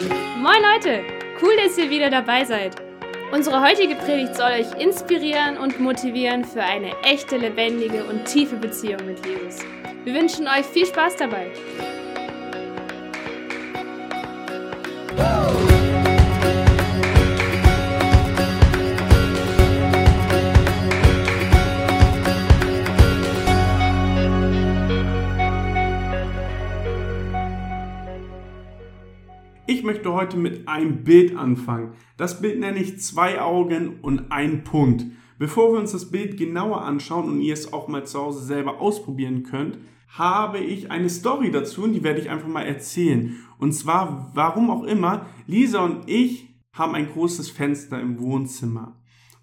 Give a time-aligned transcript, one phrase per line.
[0.00, 1.02] Moin Leute,
[1.42, 2.76] cool, dass ihr wieder dabei seid.
[3.32, 9.04] Unsere heutige Predigt soll euch inspirieren und motivieren für eine echte, lebendige und tiefe Beziehung
[9.06, 9.60] mit Jesus.
[10.04, 11.50] Wir wünschen euch viel Spaß dabei.
[30.08, 31.92] Möchte heute mit einem Bild anfangen.
[32.16, 35.04] Das Bild nenne ich zwei Augen und ein Punkt.
[35.38, 38.80] Bevor wir uns das Bild genauer anschauen und ihr es auch mal zu Hause selber
[38.80, 43.36] ausprobieren könnt, habe ich eine Story dazu und die werde ich einfach mal erzählen.
[43.58, 48.96] Und zwar, warum auch immer, Lisa und ich haben ein großes Fenster im Wohnzimmer.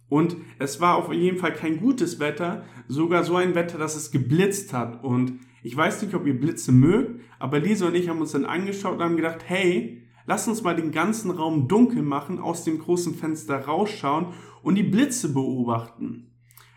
[0.09, 4.11] Und es war auf jeden Fall kein gutes Wetter, sogar so ein Wetter, dass es
[4.11, 5.03] geblitzt hat.
[5.03, 8.45] Und ich weiß nicht, ob ihr Blitze mögt, aber Lisa und ich haben uns dann
[8.45, 12.79] angeschaut und haben gedacht, hey, Lass uns mal den ganzen Raum dunkel machen, aus dem
[12.79, 14.27] großen Fenster rausschauen
[14.63, 16.31] und die Blitze beobachten.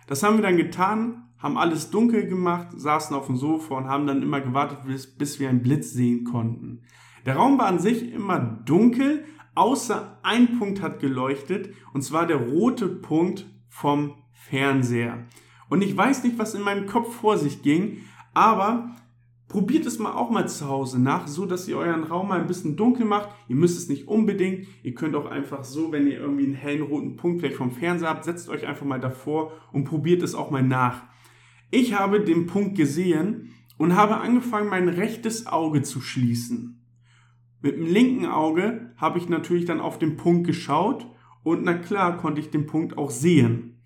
[0.06, 4.06] Das haben wir dann getan, haben alles dunkel gemacht, saßen auf dem Sofa und haben
[4.06, 6.82] dann immer gewartet, bis, bis wir einen Blitz sehen konnten.
[7.26, 12.36] Der Raum war an sich immer dunkel, außer ein Punkt hat geleuchtet, und zwar der
[12.36, 15.26] rote Punkt vom Fernseher.
[15.68, 17.98] Und ich weiß nicht, was in meinem Kopf vor sich ging,
[18.34, 18.96] aber
[19.48, 22.46] Probiert es mal auch mal zu Hause nach, so dass ihr euren Raum mal ein
[22.46, 23.30] bisschen dunkel macht.
[23.48, 24.66] Ihr müsst es nicht unbedingt.
[24.82, 28.10] Ihr könnt auch einfach so, wenn ihr irgendwie einen hellen roten Punkt vielleicht vom Fernseher
[28.10, 31.02] habt, setzt euch einfach mal davor und probiert es auch mal nach.
[31.70, 36.84] Ich habe den Punkt gesehen und habe angefangen, mein rechtes Auge zu schließen.
[37.62, 41.06] Mit dem linken Auge habe ich natürlich dann auf den Punkt geschaut
[41.42, 43.80] und na klar konnte ich den Punkt auch sehen.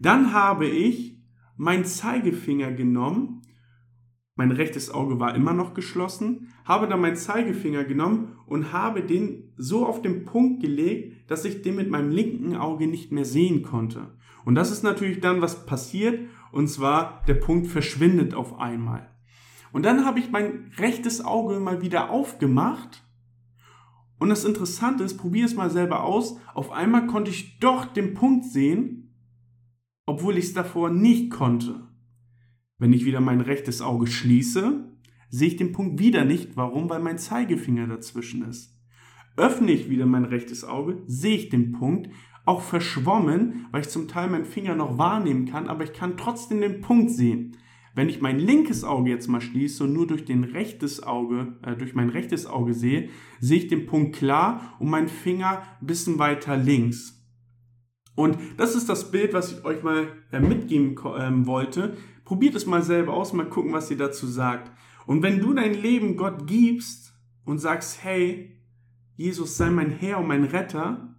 [0.00, 1.18] Dann habe ich
[1.56, 3.41] meinen Zeigefinger genommen
[4.34, 9.52] mein rechtes Auge war immer noch geschlossen, habe dann meinen Zeigefinger genommen und habe den
[9.56, 13.62] so auf den Punkt gelegt, dass ich den mit meinem linken Auge nicht mehr sehen
[13.62, 14.14] konnte.
[14.44, 16.18] Und das ist natürlich dann, was passiert,
[16.50, 19.08] und zwar der Punkt verschwindet auf einmal.
[19.72, 23.02] Und dann habe ich mein rechtes Auge mal wieder aufgemacht.
[24.18, 26.38] Und das Interessante ist, probier es mal selber aus.
[26.54, 29.14] Auf einmal konnte ich doch den Punkt sehen,
[30.06, 31.88] obwohl ich es davor nicht konnte.
[32.82, 34.82] Wenn ich wieder mein rechtes Auge schließe,
[35.30, 36.56] sehe ich den Punkt wieder nicht.
[36.56, 36.90] Warum?
[36.90, 38.76] Weil mein Zeigefinger dazwischen ist.
[39.36, 42.10] Öffne ich wieder mein rechtes Auge, sehe ich den Punkt,
[42.44, 46.60] auch verschwommen, weil ich zum Teil meinen Finger noch wahrnehmen kann, aber ich kann trotzdem
[46.60, 47.56] den Punkt sehen.
[47.94, 51.76] Wenn ich mein linkes Auge jetzt mal schließe und nur durch den rechtes Auge, äh,
[51.76, 56.18] durch mein rechtes Auge sehe, sehe ich den Punkt klar und mein Finger ein bisschen
[56.18, 57.22] weiter links.
[58.14, 61.96] Und das ist das Bild, was ich euch mal äh, mitgeben ähm, wollte.
[62.32, 64.72] Probiert es mal selber aus, mal gucken, was sie dazu sagt.
[65.04, 67.12] Und wenn du dein Leben Gott gibst
[67.44, 68.58] und sagst, hey,
[69.16, 71.14] Jesus sei mein Herr und mein Retter,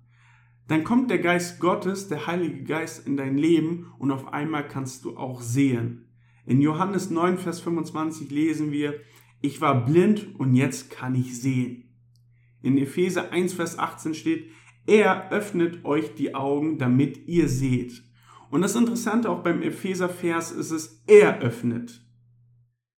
[0.67, 5.05] dann kommt der Geist Gottes, der Heilige Geist in dein Leben und auf einmal kannst
[5.05, 6.07] du auch sehen.
[6.47, 8.95] In Johannes 9, Vers 25 lesen wir,
[9.39, 11.93] ich war blind und jetzt kann ich sehen.
[12.63, 14.49] In Epheser 1, Vers 18 steht,
[14.87, 18.01] er öffnet euch die Augen, damit ihr seht.
[18.53, 22.05] Und das Interessante auch beim Epheser-Vers ist es, er öffnet.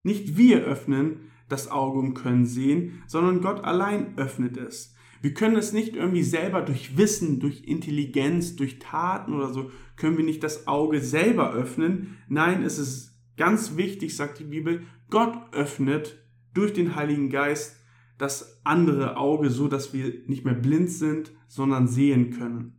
[0.04, 4.96] Nicht wir öffnen das Auge und können sehen, sondern Gott allein öffnet es.
[5.22, 10.18] Wir können es nicht irgendwie selber durch Wissen, durch Intelligenz, durch Taten oder so, können
[10.18, 12.18] wir nicht das Auge selber öffnen.
[12.28, 16.22] Nein, es ist ganz wichtig, sagt die Bibel, Gott öffnet
[16.54, 17.78] durch den Heiligen Geist
[18.18, 22.74] das andere Auge, so dass wir nicht mehr blind sind, sondern sehen können.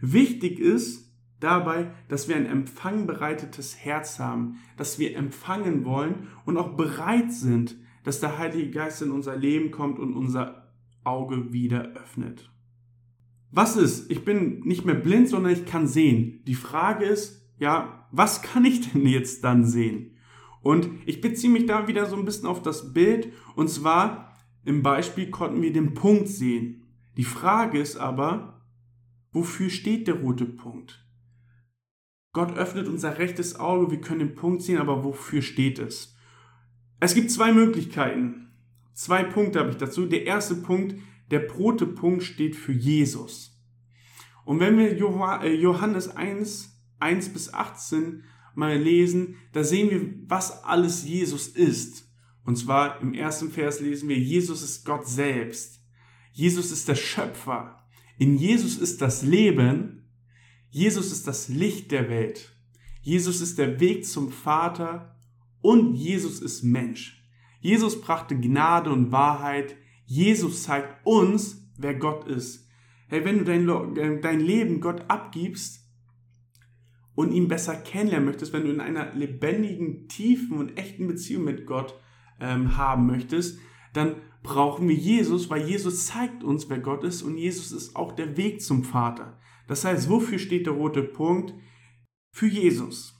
[0.00, 1.03] Wichtig ist,
[1.44, 7.76] dabei, dass wir ein empfangbereitetes Herz haben, dass wir empfangen wollen und auch bereit sind,
[8.02, 10.72] dass der Heilige Geist in unser Leben kommt und unser
[11.04, 12.50] Auge wieder öffnet.
[13.50, 14.10] Was ist?
[14.10, 16.42] Ich bin nicht mehr blind, sondern ich kann sehen.
[16.46, 20.16] Die Frage ist, ja, was kann ich denn jetzt dann sehen?
[20.60, 23.32] Und ich beziehe mich da wieder so ein bisschen auf das Bild.
[23.54, 26.82] Und zwar im Beispiel konnten wir den Punkt sehen.
[27.16, 28.62] Die Frage ist aber,
[29.30, 31.03] wofür steht der rote Punkt?
[32.34, 36.16] Gott öffnet unser rechtes Auge, wir können den Punkt sehen, aber wofür steht es?
[36.98, 38.50] Es gibt zwei Möglichkeiten.
[38.92, 40.04] Zwei Punkte habe ich dazu.
[40.06, 40.96] Der erste Punkt,
[41.30, 43.56] der brote Punkt steht für Jesus.
[44.44, 50.64] Und wenn wir äh, Johannes 1, 1 bis 18 mal lesen, da sehen wir, was
[50.64, 52.10] alles Jesus ist.
[52.44, 55.80] Und zwar im ersten Vers lesen wir, Jesus ist Gott selbst.
[56.32, 57.86] Jesus ist der Schöpfer.
[58.18, 60.03] In Jesus ist das Leben
[60.74, 62.52] Jesus ist das Licht der Welt.
[63.00, 65.16] Jesus ist der Weg zum Vater
[65.60, 67.24] und Jesus ist Mensch.
[67.60, 69.76] Jesus brachte Gnade und Wahrheit.
[70.04, 72.68] Jesus zeigt uns, wer Gott ist.
[73.06, 75.88] Hey, wenn du dein, äh, dein Leben Gott abgibst
[77.14, 81.66] und ihn besser kennenlernen möchtest, wenn du in einer lebendigen, tiefen und echten Beziehung mit
[81.66, 81.94] Gott
[82.40, 83.60] ähm, haben möchtest,
[83.92, 88.10] dann brauchen wir Jesus, weil Jesus zeigt uns, wer Gott ist und Jesus ist auch
[88.10, 89.38] der Weg zum Vater.
[89.66, 91.54] Das heißt, wofür steht der rote Punkt?
[92.32, 93.14] Für Jesus.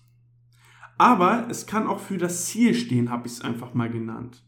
[0.98, 4.44] Aber es kann auch für das Ziel stehen, habe ich es einfach mal genannt.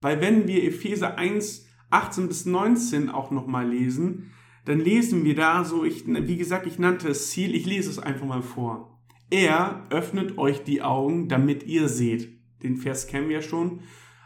[0.00, 4.32] Weil wenn wir Epheser 1, 18 bis 19 auch nochmal lesen,
[4.64, 7.98] dann lesen wir da so, ich, wie gesagt, ich nannte es Ziel, ich lese es
[7.98, 9.00] einfach mal vor.
[9.30, 12.40] Er öffnet euch die Augen, damit ihr seht.
[12.62, 13.80] Den Vers kennen wir ja schon.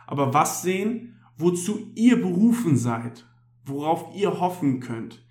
[0.06, 1.20] Aber was sehen?
[1.36, 3.26] Wozu ihr berufen seid,
[3.64, 5.23] worauf ihr hoffen könnt.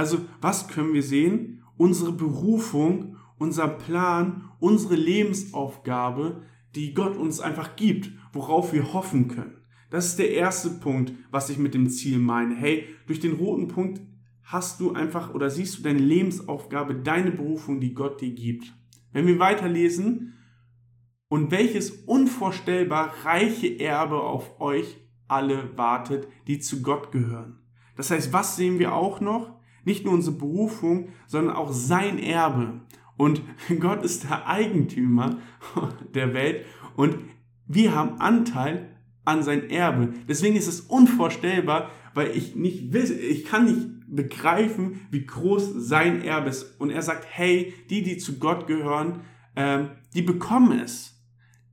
[0.00, 1.62] Also, was können wir sehen?
[1.76, 6.40] Unsere Berufung, unser Plan, unsere Lebensaufgabe,
[6.74, 9.58] die Gott uns einfach gibt, worauf wir hoffen können.
[9.90, 12.54] Das ist der erste Punkt, was ich mit dem Ziel meine.
[12.54, 14.00] Hey, durch den roten Punkt
[14.42, 18.74] hast du einfach oder siehst du deine Lebensaufgabe, deine Berufung, die Gott dir gibt.
[19.12, 20.32] Wenn wir weiterlesen,
[21.28, 24.96] und welches unvorstellbar reiche Erbe auf euch
[25.28, 27.58] alle wartet, die zu Gott gehören.
[27.98, 29.59] Das heißt, was sehen wir auch noch?
[29.90, 32.82] Nicht nur unsere Berufung, sondern auch sein Erbe.
[33.16, 33.42] Und
[33.80, 35.38] Gott ist der Eigentümer
[36.14, 36.64] der Welt
[36.94, 37.16] und
[37.66, 40.14] wir haben Anteil an sein Erbe.
[40.28, 46.22] Deswegen ist es unvorstellbar, weil ich nicht will, ich kann nicht begreifen, wie groß sein
[46.22, 46.80] Erbe ist.
[46.80, 49.22] Und er sagt, hey, die, die zu Gott gehören,
[49.56, 51.20] ähm, die bekommen es.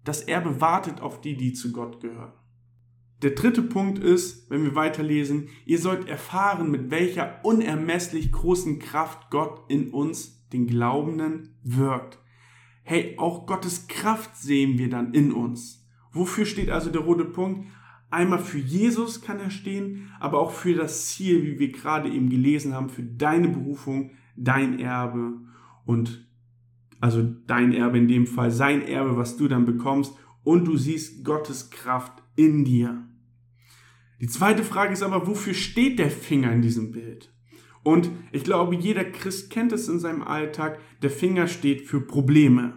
[0.04, 2.34] Das Erbe wartet auf die, die zu Gott gehören.
[3.24, 9.32] Der dritte Punkt ist, wenn wir weiterlesen, ihr sollt erfahren, mit welcher unermesslich großen Kraft
[9.32, 12.20] Gott in uns, den Glaubenden, wirkt.
[12.84, 15.86] Hey, auch Gottes Kraft sehen wir dann in uns.
[16.14, 17.68] Wofür steht also der rote Punkt?
[18.10, 22.30] Einmal für Jesus kann er stehen, aber auch für das Ziel, wie wir gerade eben
[22.30, 25.34] gelesen haben, für deine Berufung, dein Erbe
[25.86, 26.26] und
[27.02, 31.26] also dein Erbe in dem Fall, sein Erbe, was du dann bekommst und du siehst
[31.26, 33.06] Gottes Kraft in dir.
[34.22, 37.34] Die zweite Frage ist aber, wofür steht der Finger in diesem Bild?
[37.84, 42.74] Und ich glaube, jeder Christ kennt es in seinem Alltag, der Finger steht für Probleme.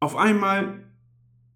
[0.00, 0.84] Auf einmal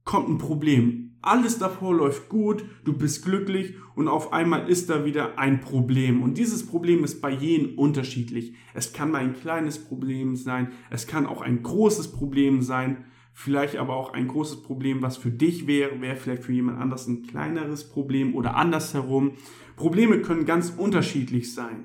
[0.04, 1.18] kommt ein Problem.
[1.22, 6.22] Alles davor läuft gut, du bist glücklich und auf einmal ist da wieder ein Problem.
[6.22, 8.54] Und dieses Problem ist bei jedem unterschiedlich.
[8.72, 13.76] Es kann mal ein kleines Problem sein, es kann auch ein großes Problem sein, vielleicht
[13.76, 17.22] aber auch ein großes Problem, was für dich wäre, wäre vielleicht für jemand anders ein
[17.22, 19.32] kleineres Problem oder andersherum.
[19.76, 21.84] Probleme können ganz unterschiedlich sein.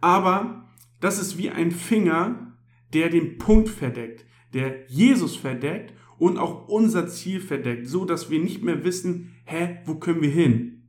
[0.00, 0.68] Aber
[1.00, 2.56] das ist wie ein Finger,
[2.92, 8.40] der den Punkt verdeckt, der Jesus verdeckt und auch unser Ziel verdeckt, so dass wir
[8.40, 10.82] nicht mehr wissen, hä, wo können wir hin?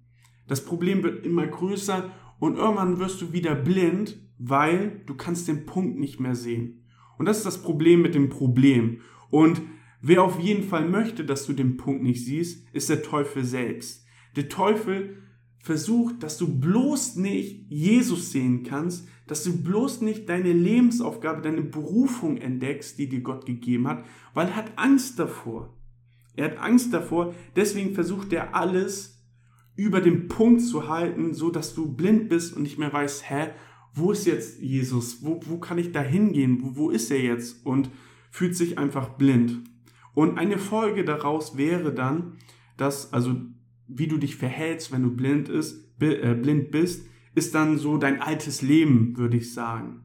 [0.47, 5.65] Das Problem wird immer größer und irgendwann wirst du wieder blind, weil du kannst den
[5.65, 6.83] Punkt nicht mehr sehen.
[7.17, 9.01] Und das ist das Problem mit dem Problem.
[9.29, 9.61] Und
[10.01, 14.05] wer auf jeden Fall möchte, dass du den Punkt nicht siehst, ist der Teufel selbst.
[14.35, 15.17] Der Teufel
[15.59, 21.61] versucht, dass du bloß nicht Jesus sehen kannst, dass du bloß nicht deine Lebensaufgabe, deine
[21.61, 24.03] Berufung entdeckst, die dir Gott gegeben hat,
[24.33, 25.77] weil er hat Angst davor.
[26.35, 29.21] Er hat Angst davor, deswegen versucht er alles
[29.75, 33.49] über den Punkt zu halten, so dass du blind bist und nicht mehr weißt, hä,
[33.93, 35.23] wo ist jetzt Jesus?
[35.23, 36.59] Wo, wo kann ich da hingehen?
[36.61, 37.65] Wo, wo ist er jetzt?
[37.65, 37.89] Und
[38.29, 39.63] fühlt sich einfach blind.
[40.13, 42.37] Und eine Folge daraus wäre dann,
[42.77, 43.35] dass, also
[43.87, 48.21] wie du dich verhältst, wenn du blind, ist, äh, blind bist, ist dann so dein
[48.21, 50.03] altes Leben, würde ich sagen.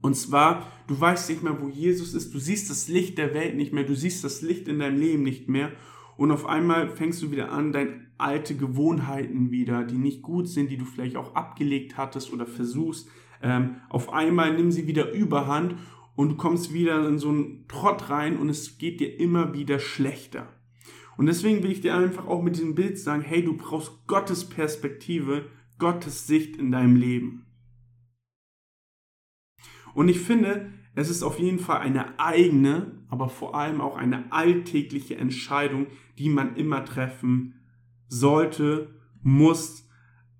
[0.00, 3.56] Und zwar, du weißt nicht mehr, wo Jesus ist, du siehst das Licht der Welt
[3.56, 5.70] nicht mehr, du siehst das Licht in deinem Leben nicht mehr
[6.16, 10.70] und auf einmal fängst du wieder an, deine alte Gewohnheiten wieder, die nicht gut sind,
[10.70, 13.08] die du vielleicht auch abgelegt hattest oder versuchst,
[13.42, 15.76] ähm, auf einmal nimm sie wieder überhand
[16.22, 19.80] und du kommst wieder in so einen Trott rein und es geht dir immer wieder
[19.80, 20.46] schlechter.
[21.16, 24.48] Und deswegen will ich dir einfach auch mit diesem Bild sagen, hey, du brauchst Gottes
[24.48, 25.46] Perspektive,
[25.80, 27.46] Gottes Sicht in deinem Leben.
[29.94, 34.30] Und ich finde, es ist auf jeden Fall eine eigene, aber vor allem auch eine
[34.30, 35.88] alltägliche Entscheidung,
[36.18, 37.54] die man immer treffen
[38.06, 39.88] sollte, muss.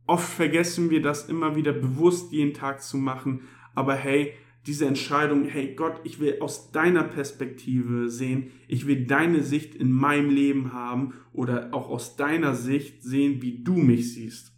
[0.07, 4.35] Oft vergessen wir das immer wieder bewusst jeden Tag zu machen, aber hey,
[4.67, 9.91] diese Entscheidung, hey Gott, ich will aus deiner Perspektive sehen, ich will deine Sicht in
[9.91, 14.53] meinem Leben haben oder auch aus deiner Sicht sehen, wie du mich siehst.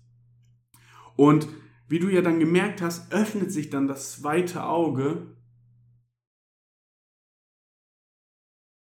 [1.16, 1.48] Und
[1.88, 5.36] wie du ja dann gemerkt hast, öffnet sich dann das zweite Auge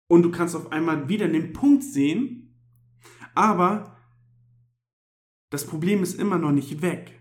[0.08, 2.54] und du kannst auf einmal wieder den Punkt sehen,
[3.34, 3.96] aber
[5.50, 7.20] das Problem ist immer noch nicht weg.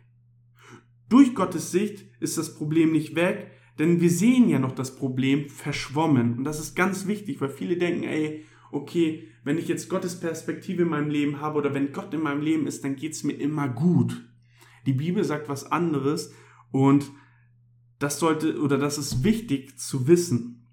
[1.09, 5.49] Durch Gottes Sicht ist das Problem nicht weg, denn wir sehen ja noch das Problem
[5.49, 6.37] verschwommen.
[6.37, 10.83] Und das ist ganz wichtig, weil viele denken, ey, okay, wenn ich jetzt Gottes Perspektive
[10.83, 13.33] in meinem Leben habe oder wenn Gott in meinem Leben ist, dann geht es mir
[13.33, 14.27] immer gut.
[14.85, 16.33] Die Bibel sagt was anderes
[16.71, 17.11] und
[17.99, 20.67] das sollte oder das ist wichtig zu wissen.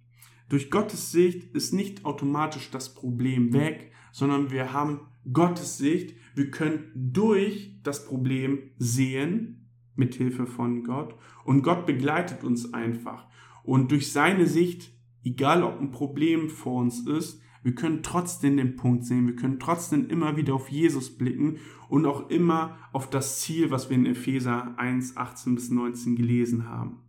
[0.49, 5.01] Durch Gottes Sicht ist nicht automatisch das Problem weg, sondern wir haben
[5.33, 6.17] Gottes Sicht.
[6.35, 11.15] Wir können durch das Problem sehen, mit Hilfe von Gott.
[11.45, 13.27] Und Gott begleitet uns einfach.
[13.63, 14.93] Und durch seine Sicht,
[15.23, 19.59] egal ob ein Problem vor uns ist, wir können trotzdem den Punkt sehen, wir können
[19.59, 24.07] trotzdem immer wieder auf Jesus blicken und auch immer auf das Ziel, was wir in
[24.07, 27.03] Epheser 1, 18 bis 19 gelesen haben.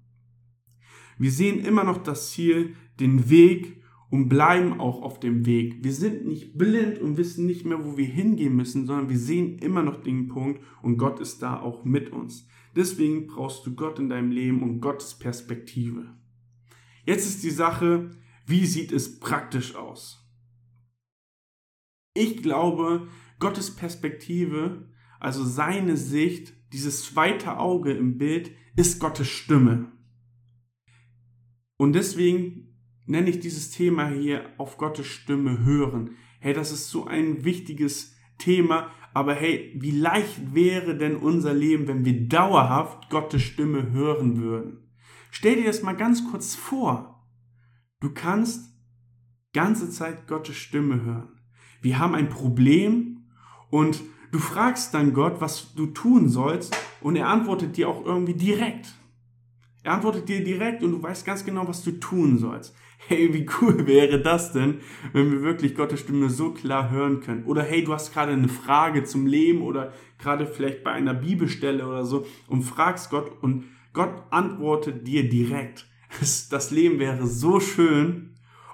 [1.17, 5.83] Wir sehen immer noch das Ziel, den Weg und bleiben auch auf dem Weg.
[5.83, 9.57] Wir sind nicht blind und wissen nicht mehr, wo wir hingehen müssen, sondern wir sehen
[9.59, 12.47] immer noch den Punkt und Gott ist da auch mit uns.
[12.75, 16.15] Deswegen brauchst du Gott in deinem Leben und Gottes Perspektive.
[17.05, 18.11] Jetzt ist die Sache,
[18.45, 20.21] wie sieht es praktisch aus?
[22.13, 23.07] Ich glaube,
[23.39, 29.91] Gottes Perspektive, also seine Sicht, dieses zweite Auge im Bild, ist Gottes Stimme.
[31.77, 36.15] Und deswegen nenne ich dieses Thema hier auf Gottes Stimme hören.
[36.39, 41.87] Hey, das ist so ein wichtiges Thema, aber hey, wie leicht wäre denn unser Leben,
[41.87, 44.91] wenn wir dauerhaft Gottes Stimme hören würden?
[45.31, 47.27] Stell dir das mal ganz kurz vor.
[47.99, 48.73] Du kannst
[49.53, 51.41] ganze Zeit Gottes Stimme hören
[51.81, 53.25] wir haben ein Problem
[53.69, 58.35] und du fragst dann Gott, was du tun sollst und er antwortet dir auch irgendwie
[58.35, 58.93] direkt.
[59.83, 62.75] Er antwortet dir direkt und du weißt ganz genau, was du tun sollst.
[63.07, 64.81] Hey, wie cool wäre das denn,
[65.13, 67.45] wenn wir wirklich Gottes Stimme so klar hören können?
[67.45, 71.87] Oder hey, du hast gerade eine Frage zum Leben oder gerade vielleicht bei einer Bibelstelle
[71.87, 75.87] oder so und fragst Gott und Gott antwortet dir direkt.
[76.49, 78.31] Das Leben wäre so schön,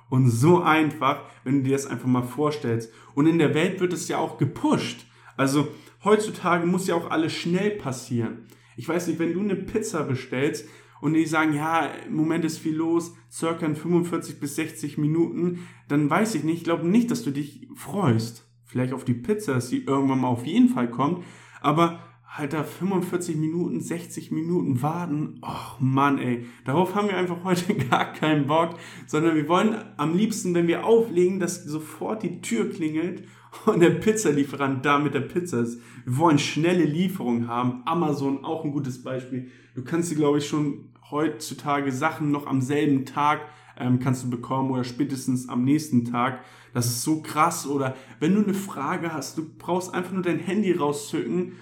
[0.09, 2.91] und so einfach, wenn du dir das einfach mal vorstellst.
[3.13, 5.05] Und in der Welt wird es ja auch gepusht.
[5.35, 5.67] Also
[6.03, 8.45] heutzutage muss ja auch alles schnell passieren.
[8.75, 10.67] Ich weiß nicht, wenn du eine Pizza bestellst
[11.01, 15.67] und die sagen, ja, im Moment ist viel los, circa in 45 bis 60 Minuten,
[15.87, 18.47] dann weiß ich nicht, ich glaube nicht, dass du dich freust.
[18.65, 21.23] Vielleicht auf die Pizza, dass die irgendwann mal auf jeden Fall kommt.
[21.61, 25.39] Aber halt da 45 Minuten, 60 Minuten warten.
[25.41, 26.45] Och Mann, ey.
[26.65, 28.75] Darauf haben wir einfach heute gar keinen Bock,
[29.05, 33.23] sondern wir wollen am liebsten, wenn wir auflegen, dass sofort die Tür klingelt
[33.65, 35.81] und der Pizzalieferant da mit der Pizza ist.
[36.05, 37.83] Wir wollen schnelle Lieferungen haben.
[37.85, 39.49] Amazon auch ein gutes Beispiel.
[39.75, 43.41] Du kannst dir, glaube ich, schon heutzutage Sachen noch am selben Tag
[43.79, 46.43] ähm, kannst du bekommen oder spätestens am nächsten Tag.
[46.73, 47.67] Das ist so krass.
[47.67, 51.53] Oder wenn du eine Frage hast, du brauchst einfach nur dein Handy rauszücken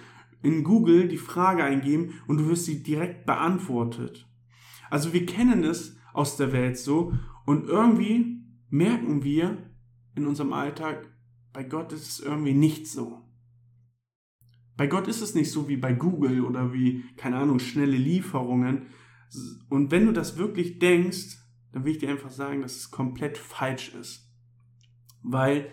[0.41, 4.27] in Google die Frage eingeben und du wirst sie direkt beantwortet.
[4.89, 7.13] Also wir kennen es aus der Welt so
[7.45, 9.57] und irgendwie merken wir
[10.15, 11.09] in unserem Alltag,
[11.55, 13.21] bei Gott ist es irgendwie nicht so.
[14.75, 18.87] Bei Gott ist es nicht so wie bei Google oder wie, keine Ahnung, schnelle Lieferungen.
[19.69, 21.37] Und wenn du das wirklich denkst,
[21.71, 24.29] dann will ich dir einfach sagen, dass es komplett falsch ist.
[25.23, 25.71] Weil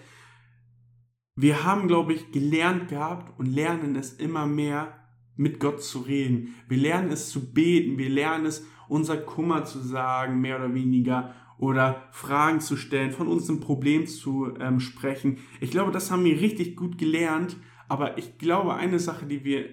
[1.34, 4.96] wir haben, glaube ich, gelernt gehabt und lernen es immer mehr,
[5.34, 6.54] mit Gott zu reden.
[6.68, 11.34] Wir lernen es zu beten, wir lernen es, unser Kummer zu sagen, mehr oder weniger,
[11.58, 15.38] oder Fragen zu stellen, von uns ein Problem zu ähm, sprechen.
[15.60, 17.56] Ich glaube, das haben wir richtig gut gelernt,
[17.88, 19.66] aber ich glaube, eine Sache, die wir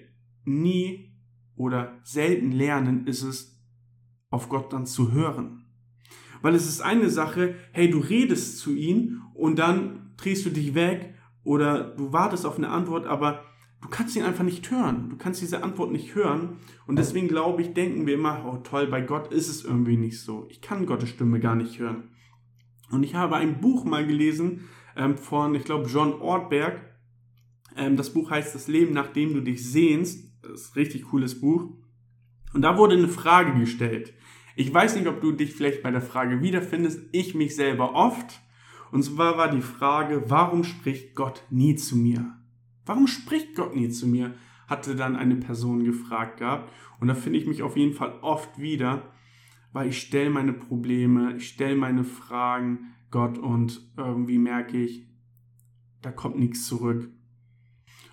[0.45, 1.13] nie
[1.55, 3.59] oder selten lernen, ist es,
[4.29, 5.65] auf Gott dann zu hören.
[6.41, 10.75] Weil es ist eine Sache, hey, du redest zu ihm und dann drehst du dich
[10.75, 13.43] weg oder du wartest auf eine Antwort, aber
[13.81, 15.09] du kannst ihn einfach nicht hören.
[15.09, 16.57] Du kannst diese Antwort nicht hören.
[16.88, 20.19] Und deswegen glaube ich, denken wir immer, oh toll, bei Gott ist es irgendwie nicht
[20.21, 20.48] so.
[20.50, 22.09] Ich kann Gottes Stimme gar nicht hören.
[22.91, 26.81] Und ich habe ein Buch mal gelesen ähm, von, ich glaube, John Ortberg.
[27.75, 30.29] Ähm, das Buch heißt Das Leben, nachdem du dich sehnst.
[30.41, 31.69] Das ist ein richtig cooles Buch.
[32.53, 34.13] Und da wurde eine Frage gestellt.
[34.55, 37.01] Ich weiß nicht, ob du dich vielleicht bei der Frage wiederfindest.
[37.12, 38.41] Ich mich selber oft.
[38.91, 42.38] Und zwar war die Frage, warum spricht Gott nie zu mir?
[42.89, 44.34] Warum spricht Gott nie zu mir?
[44.67, 46.74] Hatte dann eine Person gefragt gehabt.
[47.00, 49.13] Und da finde ich mich auf jeden Fall oft wieder,
[49.72, 55.08] weil ich stelle meine Probleme, ich stelle meine Fragen Gott und irgendwie merke ich,
[56.01, 57.08] da kommt nichts zurück.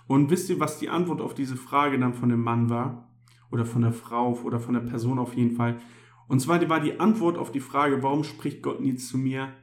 [0.06, 3.10] Und wisst ihr, was die Antwort auf diese Frage dann von dem Mann war?
[3.50, 5.78] Oder von der Frau oder von der Person auf jeden Fall.
[6.28, 9.54] Und zwar war die Antwort auf die Frage, warum spricht Gott nie zu mir?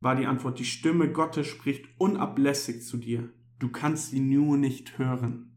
[0.00, 3.32] war die Antwort, die Stimme Gottes spricht unablässig zu dir.
[3.62, 5.52] Du kannst sie nur nicht hören.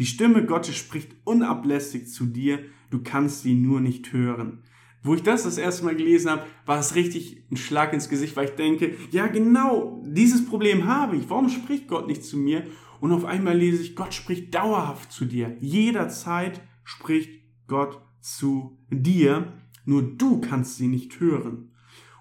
[0.00, 2.58] Die Stimme Gottes spricht unablässig zu dir,
[2.90, 4.64] du kannst sie nur nicht hören.
[5.04, 8.34] Wo ich das das erste Mal gelesen habe, war es richtig ein Schlag ins Gesicht,
[8.34, 11.30] weil ich denke, ja genau, dieses Problem habe ich.
[11.30, 12.66] Warum spricht Gott nicht zu mir?
[12.98, 15.56] Und auf einmal lese ich, Gott spricht dauerhaft zu dir.
[15.60, 19.52] Jederzeit spricht Gott zu dir,
[19.84, 21.70] nur du kannst sie nicht hören.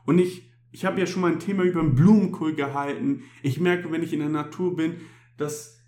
[0.06, 3.24] Und ich, ich habe ja schon mal ein Thema über den Blumenkohl gehalten.
[3.42, 4.98] Ich merke, wenn ich in der Natur bin,
[5.38, 5.80] dass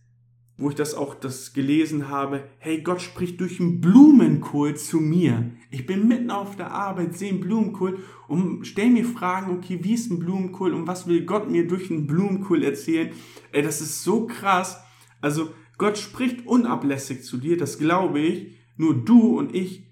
[0.62, 5.52] wo ich das auch das gelesen habe, hey, Gott spricht durch einen Blumenkohl zu mir.
[5.72, 9.96] Ich bin mitten auf der Arbeit, sehe einen Blumenkohl und stelle mir Fragen, okay, wie
[9.96, 13.12] ist ein Blumenkohl und was will Gott mir durch einen Blumenkohl erzählen?
[13.52, 14.80] Ey, das ist so krass.
[15.20, 18.56] Also Gott spricht unablässig zu dir, das glaube ich.
[18.78, 19.88] Nur du und ich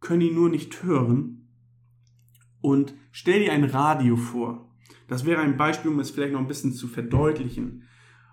[0.00, 1.33] können ihn nur nicht hören.
[2.64, 4.74] Und stell dir ein Radio vor.
[5.06, 7.82] Das wäre ein Beispiel, um es vielleicht noch ein bisschen zu verdeutlichen.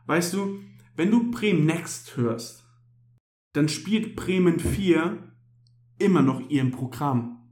[0.06, 0.58] Weißt du,
[0.96, 2.66] wenn du Bremen Next hörst,
[3.52, 5.34] dann spielt Bremen 4
[6.00, 7.46] immer noch ihren Programm.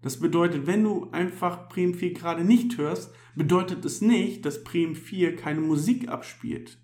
[0.00, 4.96] Das bedeutet, wenn du einfach Bremen 4 gerade nicht hörst, bedeutet es nicht, dass Bremen
[4.96, 6.82] 4 keine Musik abspielt.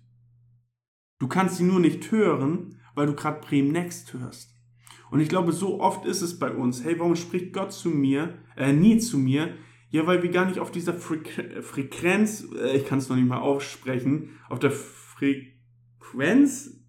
[1.19, 4.55] Du kannst sie nur nicht hören, weil du gerade Bremen Next hörst.
[5.11, 6.83] Und ich glaube, so oft ist es bei uns.
[6.83, 9.55] Hey, warum spricht Gott zu mir, äh, nie zu mir?
[9.89, 13.27] Ja, weil wir gar nicht auf dieser Frequ Frequenz, äh, ich kann es noch nicht
[13.27, 15.47] mal aussprechen, auf der Frequenz,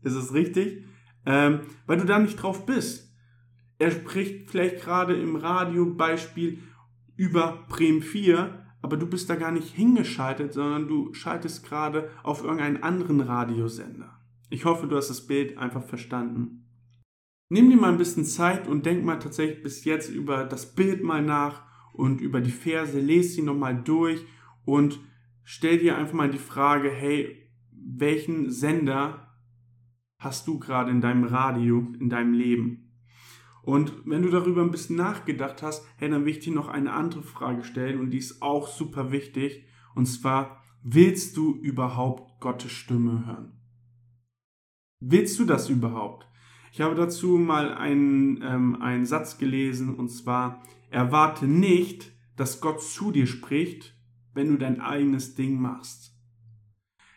[0.03, 0.85] ist es richtig,
[1.25, 3.15] ähm, weil du da nicht drauf bist.
[3.79, 6.59] Er spricht vielleicht gerade im Radio Beispiel
[7.17, 12.43] über Bremen 4, aber du bist da gar nicht hingeschaltet, sondern du schaltest gerade auf
[12.43, 14.21] irgendeinen anderen Radiosender.
[14.51, 16.60] Ich hoffe, du hast das Bild einfach verstanden.
[17.53, 21.03] Nimm dir mal ein bisschen Zeit und denk mal tatsächlich bis jetzt über das Bild
[21.03, 24.25] mal nach und über die Verse, lese sie nochmal durch
[24.65, 25.01] und
[25.43, 29.35] stell dir einfach mal die Frage, hey, welchen Sender
[30.17, 32.93] hast du gerade in deinem Radio, in deinem Leben?
[33.63, 36.93] Und wenn du darüber ein bisschen nachgedacht hast, hey, dann will ich dir noch eine
[36.93, 39.65] andere Frage stellen und die ist auch super wichtig.
[39.97, 43.61] Und zwar, willst du überhaupt Gottes Stimme hören?
[45.01, 46.30] Willst du das überhaupt?
[46.73, 52.83] Ich habe dazu mal einen, ähm, einen Satz gelesen und zwar, erwarte nicht, dass Gott
[52.83, 53.95] zu dir spricht,
[54.35, 56.15] wenn du dein eigenes Ding machst.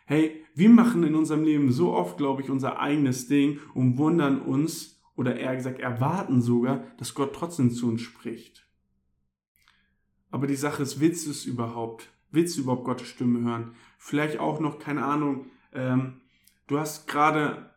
[0.06, 4.40] Hey, wir machen in unserem Leben so oft, glaube ich, unser eigenes Ding und wundern
[4.42, 8.68] uns oder eher gesagt erwarten sogar, dass Gott trotzdem zu uns spricht.
[10.30, 12.10] Aber die Sache ist, willst du es überhaupt?
[12.32, 13.76] Willst du überhaupt Gottes Stimme hören?
[13.98, 16.20] Vielleicht auch noch, keine Ahnung, ähm,
[16.66, 17.73] du hast gerade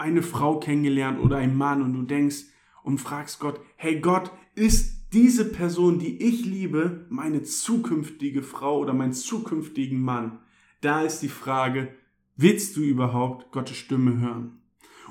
[0.00, 2.44] eine Frau kennengelernt oder einen Mann und du denkst
[2.82, 8.94] und fragst Gott, hey Gott, ist diese Person, die ich liebe, meine zukünftige Frau oder
[8.94, 10.38] mein zukünftigen Mann?
[10.80, 11.94] Da ist die Frage,
[12.36, 14.62] willst du überhaupt Gottes Stimme hören?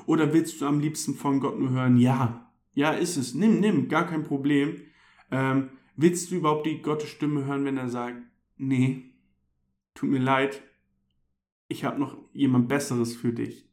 [0.06, 3.88] Oder willst du am liebsten von Gott nur hören, ja, ja ist es, nimm, nimm,
[3.88, 4.76] gar kein Problem.
[5.30, 8.20] Ähm, willst du überhaupt die Gottes Stimme hören, wenn er sagt,
[8.56, 9.14] nee,
[9.94, 10.62] tut mir leid,
[11.68, 13.69] ich habe noch jemand Besseres für dich?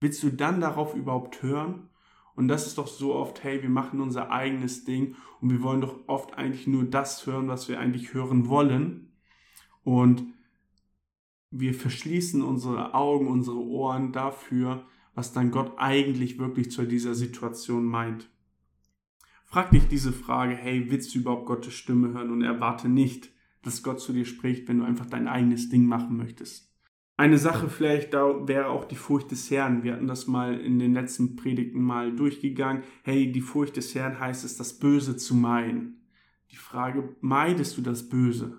[0.00, 1.88] Willst du dann darauf überhaupt hören?
[2.34, 5.80] Und das ist doch so oft, hey, wir machen unser eigenes Ding und wir wollen
[5.80, 9.12] doch oft eigentlich nur das hören, was wir eigentlich hören wollen.
[9.84, 10.24] Und
[11.50, 17.86] wir verschließen unsere Augen, unsere Ohren dafür, was dann Gott eigentlich wirklich zu dieser Situation
[17.86, 18.28] meint.
[19.44, 23.30] Frag dich diese Frage, hey, willst du überhaupt Gottes Stimme hören und erwarte nicht,
[23.62, 26.75] dass Gott zu dir spricht, wenn du einfach dein eigenes Ding machen möchtest.
[27.18, 29.82] Eine Sache vielleicht da wäre auch die Furcht des Herrn.
[29.82, 32.82] Wir hatten das mal in den letzten Predigten mal durchgegangen.
[33.04, 36.02] Hey, die Furcht des Herrn heißt es, das Böse zu meiden.
[36.50, 38.58] Die Frage, meidest du das Böse?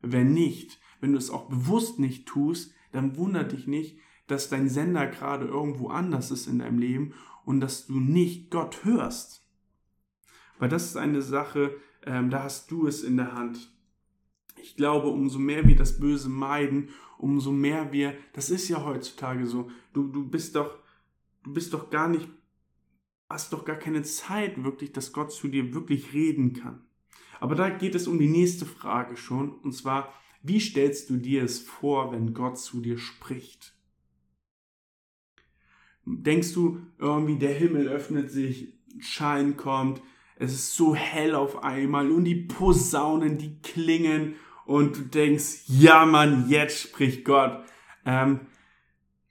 [0.00, 4.70] Wenn nicht, wenn du es auch bewusst nicht tust, dann wundert dich nicht, dass dein
[4.70, 7.12] Sender gerade irgendwo anders ist in deinem Leben
[7.44, 9.46] und dass du nicht Gott hörst.
[10.58, 11.74] Weil das ist eine Sache,
[12.06, 13.71] ähm, da hast du es in der Hand.
[14.62, 19.46] Ich glaube, umso mehr wir das Böse meiden, umso mehr wir, das ist ja heutzutage
[19.46, 20.78] so, du, du bist doch,
[21.42, 22.28] du bist doch gar nicht,
[23.28, 26.84] hast doch gar keine Zeit wirklich, dass Gott zu dir wirklich reden kann.
[27.40, 31.42] Aber da geht es um die nächste Frage schon, und zwar, wie stellst du dir
[31.44, 33.74] es vor, wenn Gott zu dir spricht?
[36.04, 40.02] Denkst du irgendwie, der Himmel öffnet sich, Schein kommt,
[40.36, 44.34] es ist so hell auf einmal und die Posaunen, die klingen
[44.66, 47.64] und du denkst, ja Mann, jetzt spricht Gott.
[48.04, 48.40] Ähm,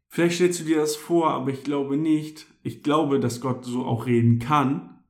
[0.07, 2.47] vielleicht stellst du dir das vor, aber ich glaube nicht.
[2.63, 5.03] Ich glaube, dass Gott so auch reden kann.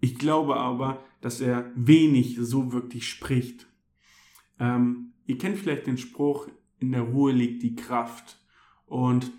[0.00, 3.66] Ich glaube aber, dass er wenig so wirklich spricht.
[4.58, 6.48] Ähm, ihr kennt vielleicht den Spruch,
[6.80, 8.38] in der Ruhe liegt die Kraft.
[8.86, 9.30] Und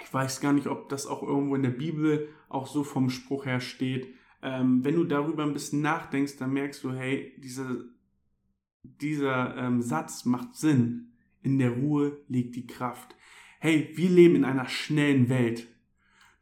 [0.00, 3.44] ich weiß gar nicht, ob das auch irgendwo in der Bibel auch so vom Spruch
[3.44, 4.14] her steht.
[4.40, 7.88] Ähm, wenn du darüber ein bisschen nachdenkst, dann merkst du, hey, diese,
[9.00, 11.12] dieser ähm, Satz macht Sinn.
[11.42, 13.14] In der Ruhe liegt die Kraft.
[13.60, 15.66] Hey, wir leben in einer schnellen Welt.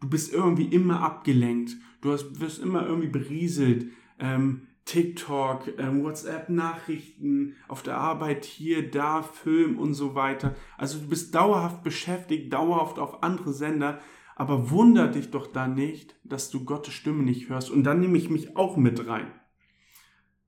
[0.01, 1.77] Du bist irgendwie immer abgelenkt.
[2.01, 3.87] Du hast, wirst immer irgendwie berieselt.
[4.19, 10.55] Ähm, TikTok, ähm, WhatsApp-Nachrichten, auf der Arbeit hier, da, Film und so weiter.
[10.79, 14.01] Also du bist dauerhaft beschäftigt, dauerhaft auf andere Sender,
[14.37, 17.71] aber wunder dich doch da nicht, dass du Gottes Stimme nicht hörst.
[17.71, 19.33] Und dann nehme ich mich auch mit rein.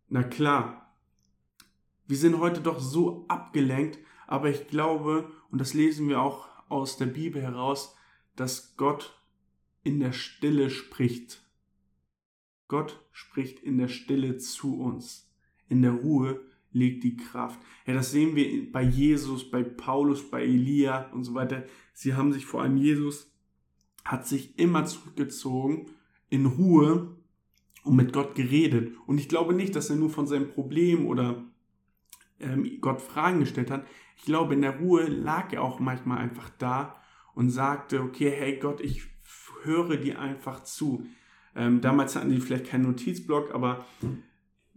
[0.08, 0.87] Na klar,
[2.08, 6.96] wir sind heute doch so abgelenkt, aber ich glaube, und das lesen wir auch aus
[6.96, 7.94] der Bibel heraus,
[8.34, 9.14] dass Gott
[9.84, 11.48] in der Stille spricht
[12.68, 15.26] Gott spricht in der Stille zu uns.
[15.68, 16.40] In der Ruhe
[16.70, 17.58] liegt die Kraft.
[17.86, 21.64] Ja, das sehen wir bei Jesus, bei Paulus, bei Elia und so weiter.
[21.94, 23.32] Sie haben sich vor allem Jesus
[24.04, 25.86] hat sich immer zurückgezogen
[26.30, 27.16] in Ruhe
[27.82, 28.94] und mit Gott geredet.
[29.06, 31.44] Und ich glaube nicht, dass er nur von seinem Problem oder
[32.40, 33.86] ähm, Gott Fragen gestellt hat.
[34.16, 36.96] Ich glaube, in der Ruhe lag er auch manchmal einfach da
[37.34, 39.06] und sagte, okay, hey Gott, ich
[39.62, 41.06] höre dir einfach zu.
[41.54, 43.84] Ähm, damals hatten die vielleicht keinen Notizblock, aber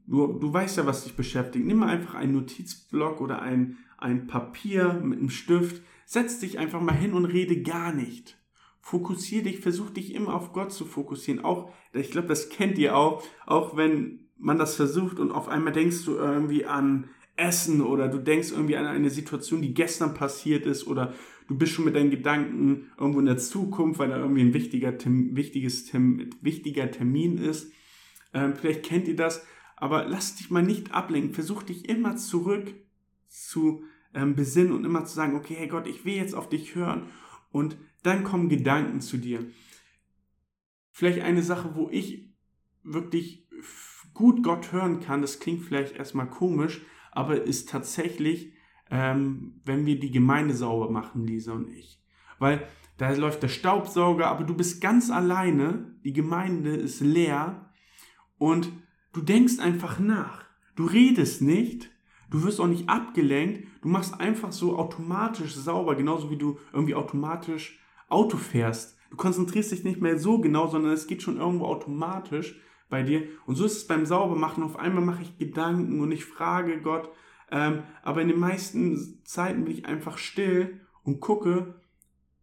[0.08, 1.66] du, du weißt ja, was dich beschäftigt.
[1.66, 6.96] Nimm einfach einen Notizblock oder ein, ein Papier mit einem Stift, setz dich einfach mal
[6.96, 8.38] hin und rede gar nicht.
[8.80, 11.44] Fokussier dich, versuch dich immer auf Gott zu fokussieren.
[11.44, 15.72] Auch, ich glaube, das kennt ihr auch, auch wenn man das versucht und auf einmal
[15.72, 17.10] denkst du irgendwie an
[17.42, 21.14] Essen oder du denkst irgendwie an eine Situation, die gestern passiert ist oder
[21.48, 24.94] du bist schon mit deinen Gedanken irgendwo in der Zukunft, weil da irgendwie ein wichtiger,
[24.94, 25.92] wichtiges,
[26.42, 27.74] wichtiger Termin ist.
[28.34, 31.34] Ähm, vielleicht kennt ihr das, aber lass dich mal nicht ablenken.
[31.34, 32.74] Versuch dich immer zurück
[33.28, 36.76] zu ähm, besinnen und immer zu sagen, okay, hey Gott, ich will jetzt auf dich
[36.76, 37.08] hören.
[37.52, 39.46] Und dann kommen Gedanken zu dir.
[40.92, 42.30] Vielleicht eine Sache, wo ich
[42.84, 43.48] wirklich
[44.14, 48.54] gut Gott hören kann, das klingt vielleicht erstmal komisch, aber ist tatsächlich,
[48.90, 52.02] ähm, wenn wir die Gemeinde sauber machen, Lisa und ich.
[52.40, 57.72] Weil da läuft der Staubsauger, aber du bist ganz alleine, die Gemeinde ist leer
[58.38, 58.70] und
[59.14, 60.46] du denkst einfach nach.
[60.76, 61.92] Du redest nicht,
[62.30, 66.96] du wirst auch nicht abgelenkt, du machst einfach so automatisch sauber, genauso wie du irgendwie
[66.96, 68.98] automatisch Auto fährst.
[69.10, 72.60] Du konzentrierst dich nicht mehr so genau, sondern es geht schon irgendwo automatisch
[72.92, 73.24] bei dir.
[73.48, 74.62] Und so ist es beim Saubermachen.
[74.62, 77.10] Auf einmal mache ich Gedanken und ich frage Gott.
[77.50, 81.74] Ähm, aber in den meisten Zeiten bin ich einfach still und gucke,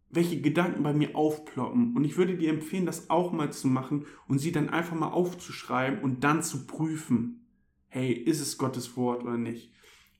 [0.09, 1.95] welche Gedanken bei mir aufploppen.
[1.95, 5.11] Und ich würde dir empfehlen, das auch mal zu machen und sie dann einfach mal
[5.11, 7.45] aufzuschreiben und dann zu prüfen.
[7.87, 9.71] Hey, ist es Gottes Wort oder nicht?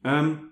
[0.03, 0.51] Ähm,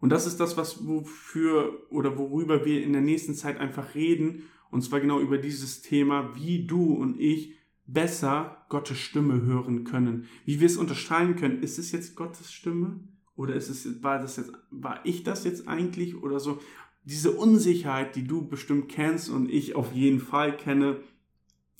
[0.00, 4.44] und das ist das, was wofür oder worüber wir in der nächsten Zeit einfach reden.
[4.70, 7.54] Und zwar genau über dieses Thema, wie du und ich
[7.86, 10.28] besser Gottes Stimme hören können.
[10.44, 13.00] Wie wir es unterscheiden können, ist es jetzt Gottes Stimme
[13.34, 16.60] oder ist es war das jetzt war ich das jetzt eigentlich oder so
[17.04, 21.00] diese Unsicherheit, die du bestimmt kennst und ich auf jeden Fall kenne,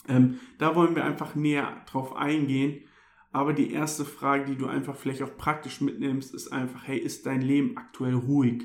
[0.09, 2.85] ähm, da wollen wir einfach näher drauf eingehen.
[3.31, 7.25] Aber die erste Frage, die du einfach vielleicht auch praktisch mitnimmst, ist einfach, hey, ist
[7.25, 8.65] dein Leben aktuell ruhig?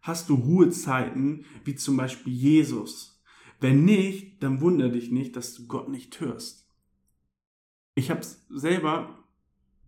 [0.00, 3.22] Hast du Ruhezeiten, wie zum Beispiel Jesus?
[3.60, 6.61] Wenn nicht, dann wundere dich nicht, dass du Gott nicht hörst
[7.94, 9.18] ich habe es selber,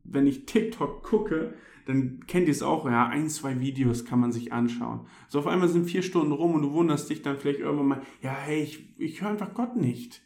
[0.05, 1.55] wenn ich TikTok gucke,
[1.87, 5.07] dann kennt ihr es auch, ja, ein, zwei Videos kann man sich anschauen.
[5.29, 8.03] So auf einmal sind vier Stunden rum und du wunderst dich dann vielleicht irgendwann mal,
[8.23, 10.23] ja, hey, ich, ich höre einfach Gott nicht.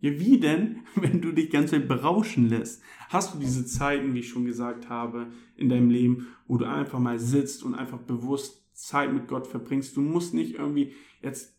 [0.00, 2.82] Ja, wie denn, wenn du dich ganz berauschen lässt?
[3.08, 6.98] Hast du diese Zeiten, wie ich schon gesagt habe, in deinem Leben, wo du einfach
[6.98, 9.96] mal sitzt und einfach bewusst Zeit mit Gott verbringst?
[9.96, 11.56] Du musst nicht irgendwie jetzt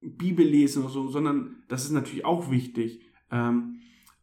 [0.00, 3.00] Bibel lesen oder so, sondern das ist natürlich auch wichtig.
[3.30, 3.77] Ähm,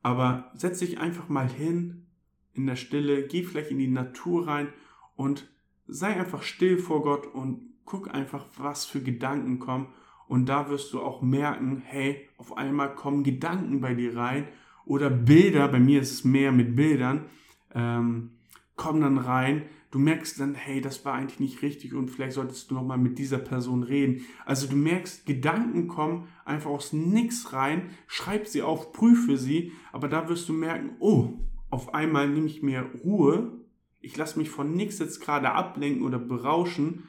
[0.05, 2.05] aber setz dich einfach mal hin
[2.53, 4.67] in der Stille, geh vielleicht in die Natur rein
[5.15, 5.49] und
[5.87, 9.87] sei einfach still vor Gott und guck einfach, was für Gedanken kommen.
[10.27, 14.47] Und da wirst du auch merken, hey, auf einmal kommen Gedanken bei dir rein
[14.85, 17.25] oder Bilder, bei mir ist es mehr mit Bildern,
[17.73, 18.29] ähm,
[18.75, 19.63] kommen dann rein,
[19.95, 23.17] Du merkst dann, hey, das war eigentlich nicht richtig und vielleicht solltest du nochmal mit
[23.17, 24.25] dieser Person reden.
[24.45, 30.09] Also du merkst, Gedanken kommen einfach aus nichts rein, schreib sie auf, prüfe sie, aber
[30.09, 33.53] da wirst du merken, oh, auf einmal nehme ich mir Ruhe,
[34.01, 37.07] ich lasse mich von nichts jetzt gerade ablenken oder berauschen.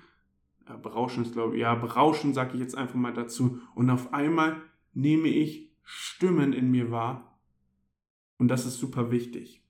[0.68, 3.58] Ja, berauschen ist, glaube ich, ja, berauschen sage ich jetzt einfach mal dazu.
[3.74, 4.62] Und auf einmal
[4.94, 7.36] nehme ich Stimmen in mir wahr.
[8.38, 9.65] Und das ist super wichtig.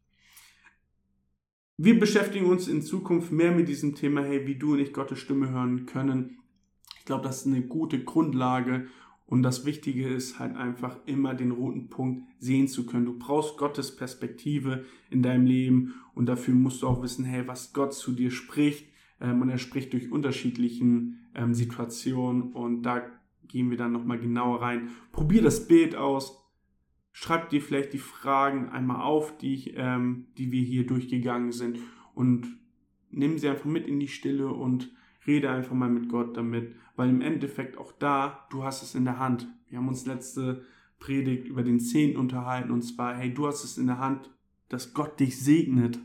[1.79, 5.19] Wir beschäftigen uns in Zukunft mehr mit diesem Thema, hey, wie du und ich Gottes
[5.19, 6.39] Stimme hören können.
[6.99, 8.87] Ich glaube, das ist eine gute Grundlage
[9.27, 13.05] und das Wichtige ist halt einfach immer den roten Punkt sehen zu können.
[13.05, 17.75] Du brauchst Gottes Perspektive in deinem Leben und dafür musst du auch wissen, hey, was
[17.75, 18.87] Gott zu dir spricht.
[19.21, 23.03] Ähm, und er spricht durch unterschiedlichen ähm, Situationen und da
[23.49, 24.93] gehen wir dann nochmal genauer rein.
[25.13, 26.43] Probier das Bild aus.
[27.19, 31.79] Schreib dir vielleicht die Fragen einmal auf, die, ähm, die wir hier durchgegangen sind
[32.15, 32.59] und
[33.11, 34.93] nimm sie einfach mit in die Stille und
[35.27, 39.07] rede einfach mal mit Gott damit, weil im Endeffekt auch da, du hast es in
[39.07, 39.49] der Hand.
[39.71, 40.67] Wir haben uns letzte
[40.99, 44.31] Predigt über den Zehnten unterhalten und zwar, hey, du hast es in der Hand,
[44.69, 45.99] dass Gott dich segnet.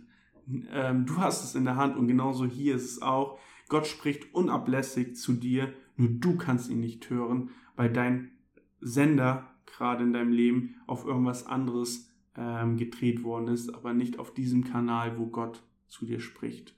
[0.71, 3.37] Ähm, du hast es in der Hand und genauso hier ist es auch.
[3.67, 8.31] Gott spricht unablässig zu dir, nur du kannst ihn nicht hören, weil dein
[8.79, 14.33] Sender gerade in deinem Leben auf irgendwas anderes ähm, gedreht worden ist, aber nicht auf
[14.33, 16.75] diesem Kanal, wo Gott zu dir spricht.